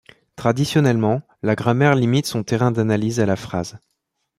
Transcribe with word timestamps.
Traditionnellement, 0.35 1.21
la 1.43 1.53
grammaire 1.53 1.93
limite 1.93 2.25
son 2.25 2.41
terrain 2.43 2.71
d'analyse 2.71 3.19
à 3.19 3.27
la 3.27 3.35
phrase. 3.35 3.77